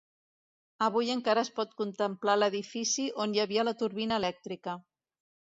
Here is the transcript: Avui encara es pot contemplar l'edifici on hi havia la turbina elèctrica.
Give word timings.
Avui 0.85 1.11
encara 1.15 1.43
es 1.49 1.51
pot 1.59 1.75
contemplar 1.83 2.37
l'edifici 2.39 3.05
on 3.27 3.37
hi 3.37 3.45
havia 3.45 3.69
la 3.69 3.77
turbina 3.83 4.21
elèctrica. 4.23 4.79